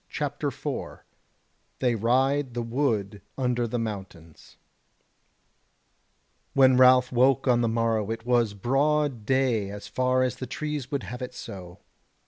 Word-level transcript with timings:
CHAPTER 0.09 0.49
4 0.49 1.05
They 1.77 1.93
Ride 1.93 2.55
the 2.55 2.63
Wood 2.63 3.21
Under 3.37 3.67
the 3.67 3.77
Mountains 3.77 4.57
When 6.55 6.75
Ralph 6.75 7.11
woke 7.11 7.47
on 7.47 7.61
the 7.61 7.67
morrow 7.67 8.09
it 8.09 8.25
was 8.25 8.55
broad 8.55 9.27
day 9.27 9.69
as 9.69 9.87
far 9.87 10.23
as 10.23 10.37
the 10.37 10.47
trees 10.47 10.89
would 10.89 11.03
have 11.03 11.21
it 11.21 11.35
so. 11.35 11.81